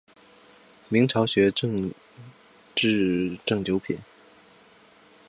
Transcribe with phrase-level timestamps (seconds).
[0.89, 1.93] 明朝学正
[2.73, 3.99] 秩正九品。